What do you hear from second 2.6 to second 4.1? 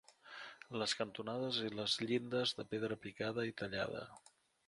de pedra picada i tallada.